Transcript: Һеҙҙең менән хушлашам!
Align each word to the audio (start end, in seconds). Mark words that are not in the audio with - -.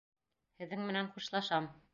Һеҙҙең 0.63 0.83
менән 0.87 1.13
хушлашам! 1.13 1.73